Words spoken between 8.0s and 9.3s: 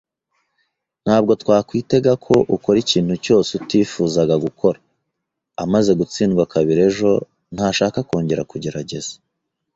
kongera kugerageza.